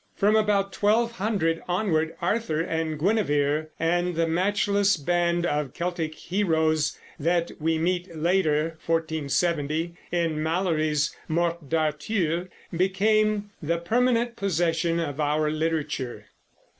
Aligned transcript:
From 0.15 0.35
about 0.35 0.73
1200 0.75 1.61
onward 1.67 2.15
Arthur 2.23 2.59
and 2.59 2.97
Guinevere 2.97 3.65
and 3.79 4.15
the 4.15 4.25
matchless 4.27 4.97
band 4.97 5.45
of 5.45 5.75
Celtic 5.75 6.15
heroes 6.15 6.97
that 7.19 7.51
we 7.59 7.77
meet 7.77 8.15
later 8.17 8.79
(1470) 8.83 9.93
in 10.11 10.41
Malory's 10.41 11.15
Morte 11.27 11.67
d' 11.69 11.75
Arthur 11.75 12.49
became 12.75 13.51
the 13.61 13.77
permanent 13.77 14.35
possession 14.35 14.99
of 14.99 15.19
our 15.19 15.51
literature. 15.51 16.25